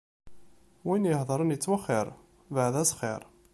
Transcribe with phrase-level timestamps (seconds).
[0.85, 2.07] Win ihedṛen ittwexxiṛ,
[2.53, 3.21] bɛed-as axiṛ!